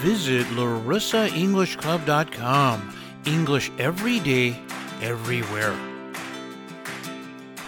[0.00, 2.96] Visit larissaenglishclub.com.
[3.26, 4.58] English every day,
[5.02, 5.76] everywhere.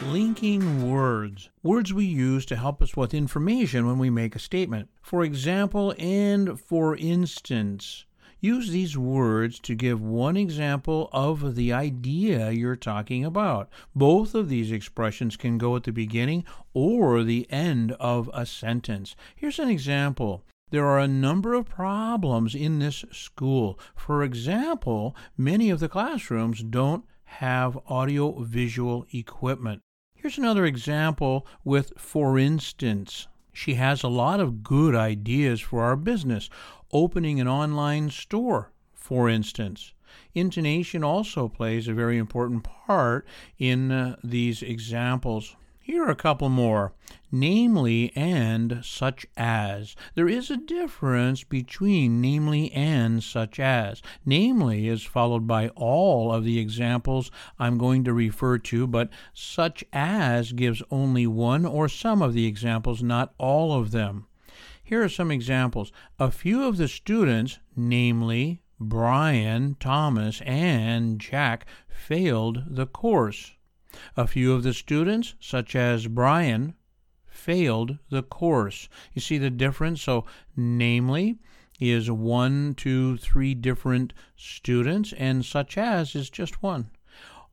[0.04, 1.50] Linking words.
[1.62, 4.88] Words we use to help us with information when we make a statement.
[5.02, 8.06] For example, and for instance.
[8.40, 13.68] Use these words to give one example of the idea you're talking about.
[13.94, 19.14] Both of these expressions can go at the beginning or the end of a sentence.
[19.36, 20.44] Here's an example.
[20.72, 23.78] There are a number of problems in this school.
[23.94, 29.82] For example, many of the classrooms don't have audio visual equipment.
[30.14, 33.28] Here's another example with for instance.
[33.52, 36.48] She has a lot of good ideas for our business.
[36.90, 39.92] Opening an online store, for instance.
[40.34, 43.26] Intonation also plays a very important part
[43.58, 45.54] in uh, these examples.
[45.80, 46.94] Here are a couple more.
[47.34, 49.96] Namely and such as.
[50.14, 54.02] There is a difference between namely and such as.
[54.26, 59.82] Namely is followed by all of the examples I'm going to refer to, but such
[59.94, 64.26] as gives only one or some of the examples, not all of them.
[64.84, 65.90] Here are some examples.
[66.18, 73.52] A few of the students, namely Brian, Thomas, and Jack, failed the course.
[74.18, 76.74] A few of the students, such as Brian,
[77.32, 78.88] failed the course.
[79.14, 80.02] You see the difference?
[80.02, 80.24] So,
[80.56, 81.38] namely,
[81.80, 86.90] is one, two, three different students, and such as is just one.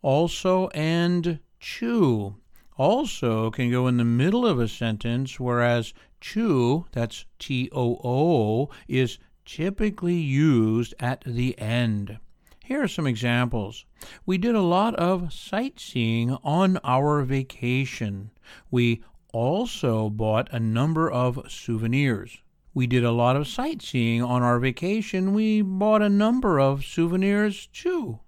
[0.02, 2.36] Also and too
[2.78, 8.70] also can go in the middle of a sentence, whereas too, that's T O O,
[8.88, 12.20] is typically used at the end.
[12.64, 13.86] Here are some examples.
[14.26, 18.32] We did a lot of sightseeing on our vacation.
[18.70, 22.42] We also bought a number of souvenirs.
[22.74, 25.34] We did a lot of sightseeing on our vacation.
[25.34, 28.20] We bought a number of souvenirs too.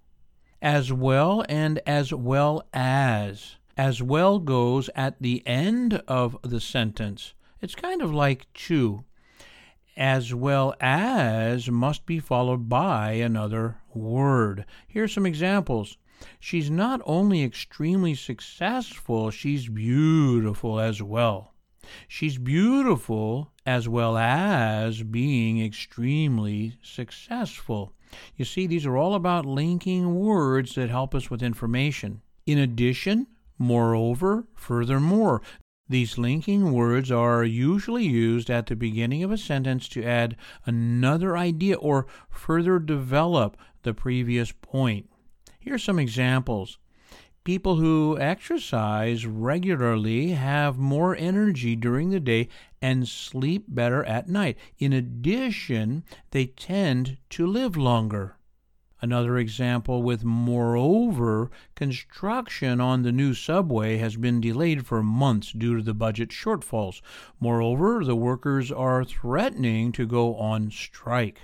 [0.60, 3.56] As well and as well as.
[3.76, 7.34] As well goes at the end of the sentence.
[7.60, 9.04] It's kind of like too
[9.96, 14.64] as well as must be followed by another word.
[14.88, 15.98] Here are some examples.
[16.40, 21.54] She's not only extremely successful, she's beautiful as well.
[22.06, 27.92] She's beautiful as well as being extremely successful.
[28.36, 32.22] You see, these are all about linking words that help us with information.
[32.46, 33.26] In addition,
[33.58, 35.42] moreover, furthermore,
[35.88, 41.36] these linking words are usually used at the beginning of a sentence to add another
[41.36, 45.10] idea or further develop the previous point.
[45.62, 46.78] Here are some examples.
[47.44, 52.48] People who exercise regularly have more energy during the day
[52.80, 54.58] and sleep better at night.
[54.80, 56.02] In addition,
[56.32, 58.34] they tend to live longer.
[59.00, 65.76] Another example with moreover, construction on the new subway has been delayed for months due
[65.76, 67.00] to the budget shortfalls.
[67.38, 71.40] Moreover, the workers are threatening to go on strike.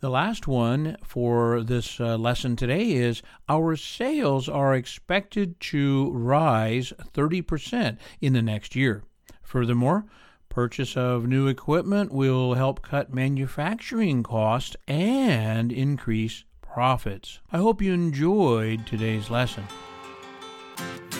[0.00, 6.94] The last one for this uh, lesson today is our sales are expected to rise
[7.12, 9.04] 30% in the next year.
[9.42, 10.06] Furthermore,
[10.48, 17.40] purchase of new equipment will help cut manufacturing costs and increase profits.
[17.52, 19.64] I hope you enjoyed today's lesson.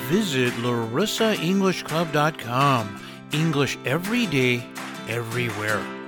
[0.08, 3.04] Visit larissaenglishclub.com.
[3.32, 4.64] English every day,
[5.06, 5.99] everywhere.